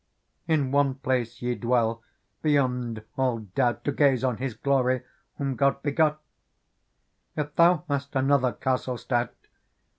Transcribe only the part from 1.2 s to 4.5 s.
ye dwell, be jond all doubt. To gaze on